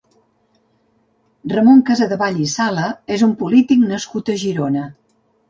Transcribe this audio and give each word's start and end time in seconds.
Ramon 1.53 1.83
Casadevall 1.89 2.41
i 2.47 2.49
Sala 2.55 2.87
és 3.19 3.25
un 3.29 3.37
polític 3.43 3.87
nascut 3.93 4.35
a 4.37 4.41
Girona. 4.47 4.89